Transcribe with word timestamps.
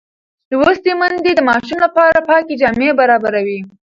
لوستې 0.51 0.91
میندې 0.99 1.31
د 1.35 1.39
ماشوم 1.49 1.79
لپاره 1.85 2.19
پاکې 2.29 2.53
جامې 2.61 2.89
برابروي. 2.99 3.59